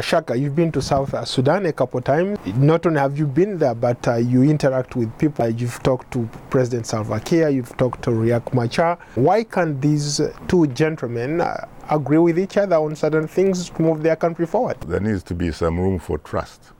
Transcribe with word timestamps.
Shaka, 0.00 0.36
you've 0.36 0.56
been 0.56 0.72
to 0.72 0.82
South 0.82 1.26
Sudan 1.28 1.66
a 1.66 1.72
couple 1.72 1.98
of 1.98 2.04
times. 2.04 2.38
Not 2.56 2.84
only 2.84 2.98
have 2.98 3.16
you 3.16 3.26
been 3.26 3.58
there, 3.58 3.74
but 3.76 4.06
uh, 4.08 4.16
you 4.16 4.42
interact 4.42 4.96
with 4.96 5.16
people. 5.18 5.48
You've 5.48 5.80
talked 5.84 6.12
to 6.14 6.28
President 6.50 6.86
Salva 6.86 7.20
Kiir, 7.20 7.48
you've 7.48 7.76
talked 7.76 8.02
to 8.02 8.10
Riek 8.10 8.52
Machar. 8.52 8.98
Why 9.14 9.44
can't 9.44 9.80
these 9.80 10.20
two 10.48 10.66
gentlemen 10.68 11.40
uh, 11.40 11.66
agree 11.90 12.18
with 12.18 12.38
each 12.38 12.56
other 12.56 12.76
on 12.76 12.96
certain 12.96 13.28
things 13.28 13.70
to 13.70 13.82
move 13.82 14.02
their 14.02 14.16
country 14.16 14.46
forward? 14.46 14.80
There 14.80 15.00
needs 15.00 15.22
to 15.24 15.34
be 15.34 15.52
some 15.52 15.78
room 15.78 16.00
for 16.00 16.18
trust. 16.18 16.72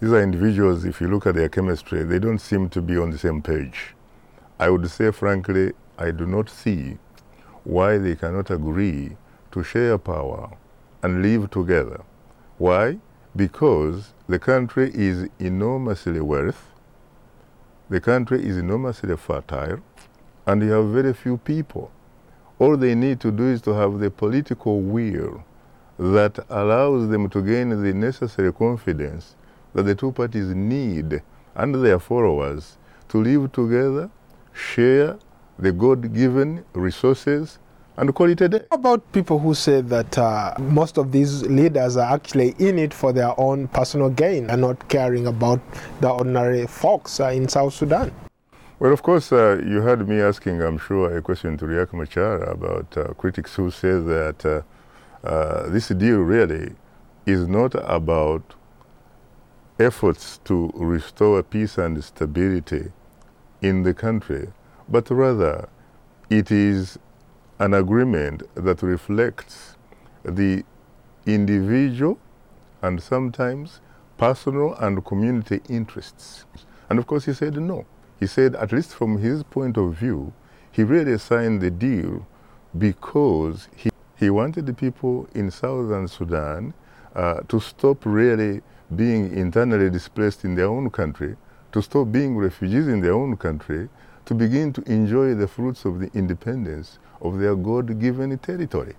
These 0.00 0.12
are 0.12 0.22
individuals, 0.22 0.84
if 0.84 1.00
you 1.00 1.08
look 1.08 1.26
at 1.26 1.34
their 1.34 1.48
chemistry, 1.48 2.04
they 2.04 2.18
don't 2.20 2.38
seem 2.38 2.68
to 2.70 2.80
be 2.80 2.96
on 2.96 3.10
the 3.10 3.18
same 3.18 3.42
page. 3.42 3.94
I 4.60 4.70
would 4.70 4.88
say, 4.90 5.10
frankly, 5.10 5.72
I 5.98 6.12
do 6.12 6.24
not 6.24 6.48
see 6.48 6.98
why 7.64 7.98
they 7.98 8.14
cannot 8.14 8.50
agree 8.50 9.16
to 9.52 9.62
share 9.64 9.98
power 9.98 10.50
and 11.02 11.22
live 11.22 11.50
together. 11.50 12.02
Why? 12.60 12.98
Because 13.34 14.12
the 14.28 14.38
country 14.38 14.90
is 14.92 15.30
enormously 15.38 16.20
wealth, 16.20 16.62
the 17.88 18.02
country 18.02 18.46
is 18.46 18.58
enormously 18.58 19.16
fertile, 19.16 19.80
and 20.46 20.62
you 20.62 20.70
have 20.72 20.88
very 20.90 21.14
few 21.14 21.38
people. 21.38 21.90
All 22.58 22.76
they 22.76 22.94
need 22.94 23.18
to 23.20 23.32
do 23.32 23.44
is 23.44 23.62
to 23.62 23.72
have 23.72 23.98
the 23.98 24.10
political 24.10 24.82
will 24.82 25.42
that 25.98 26.38
allows 26.50 27.08
them 27.08 27.30
to 27.30 27.40
gain 27.40 27.70
the 27.70 27.94
necessary 27.94 28.52
confidence 28.52 29.36
that 29.72 29.84
the 29.84 29.94
two 29.94 30.12
parties 30.12 30.48
need 30.48 31.22
and 31.54 31.74
their 31.82 31.98
followers 31.98 32.76
to 33.08 33.22
live 33.22 33.52
together, 33.52 34.10
share 34.52 35.18
the 35.58 35.72
God 35.72 36.12
given 36.12 36.62
resources, 36.74 37.58
and 37.96 38.14
call 38.14 38.30
it 38.30 38.40
a 38.40 38.48
day. 38.48 38.62
How 38.70 38.76
about 38.76 39.12
people 39.12 39.38
who 39.38 39.54
say 39.54 39.80
that 39.80 40.18
uh, 40.18 40.54
most 40.58 40.98
of 40.98 41.12
these 41.12 41.42
leaders 41.42 41.96
are 41.96 42.14
actually 42.14 42.54
in 42.58 42.78
it 42.78 42.94
for 42.94 43.12
their 43.12 43.38
own 43.38 43.68
personal 43.68 44.10
gain 44.10 44.48
and 44.50 44.60
not 44.60 44.88
caring 44.88 45.26
about 45.26 45.60
the 46.00 46.10
ordinary 46.10 46.66
folks 46.66 47.20
uh, 47.20 47.26
in 47.26 47.48
South 47.48 47.74
Sudan? 47.74 48.12
Well, 48.78 48.92
of 48.92 49.02
course, 49.02 49.30
uh, 49.30 49.60
you 49.66 49.82
heard 49.82 50.08
me 50.08 50.20
asking, 50.20 50.62
I'm 50.62 50.78
sure, 50.78 51.14
a 51.14 51.20
question 51.20 51.58
to 51.58 51.66
Riek 51.66 51.92
Machar 51.92 52.42
about 52.44 52.96
uh, 52.96 53.08
critics 53.14 53.54
who 53.54 53.70
say 53.70 53.90
that 53.90 54.46
uh, 54.46 55.26
uh, 55.26 55.68
this 55.68 55.88
deal 55.88 56.20
really 56.20 56.74
is 57.26 57.46
not 57.46 57.74
about 57.74 58.54
efforts 59.78 60.38
to 60.44 60.70
restore 60.74 61.42
peace 61.42 61.76
and 61.76 62.02
stability 62.02 62.92
in 63.60 63.82
the 63.82 63.92
country, 63.92 64.48
but 64.88 65.10
rather 65.10 65.68
it 66.30 66.50
is 66.50 66.98
an 67.60 67.74
agreement 67.74 68.42
that 68.54 68.82
reflects 68.82 69.76
the 70.24 70.64
individual 71.26 72.18
and 72.80 73.02
sometimes 73.02 73.80
personal 74.16 74.74
and 74.74 75.04
community 75.04 75.60
interests. 75.68 76.46
And 76.88 76.98
of 76.98 77.06
course, 77.06 77.26
he 77.26 77.34
said 77.34 77.54
no. 77.56 77.84
He 78.18 78.26
said, 78.26 78.54
at 78.56 78.72
least 78.72 78.94
from 78.94 79.18
his 79.18 79.42
point 79.42 79.76
of 79.76 79.94
view, 79.94 80.32
he 80.72 80.82
really 80.82 81.18
signed 81.18 81.60
the 81.60 81.70
deal 81.70 82.26
because 82.78 83.68
he, 83.76 83.90
he 84.16 84.30
wanted 84.30 84.64
the 84.64 84.74
people 84.74 85.28
in 85.34 85.50
southern 85.50 86.08
Sudan 86.08 86.72
uh, 87.14 87.40
to 87.48 87.60
stop 87.60 88.06
really 88.06 88.62
being 88.96 89.36
internally 89.36 89.90
displaced 89.90 90.44
in 90.44 90.54
their 90.54 90.66
own 90.66 90.88
country, 90.88 91.36
to 91.72 91.82
stop 91.82 92.10
being 92.10 92.38
refugees 92.38 92.88
in 92.88 93.00
their 93.00 93.14
own 93.14 93.36
country, 93.36 93.90
to 94.24 94.34
begin 94.34 94.72
to 94.72 94.82
enjoy 94.82 95.34
the 95.34 95.48
fruits 95.48 95.84
of 95.84 95.98
the 96.00 96.10
independence 96.14 96.98
of 97.20 97.38
their 97.38 97.56
God 97.56 97.98
given 97.98 98.36
territory. 98.38 98.94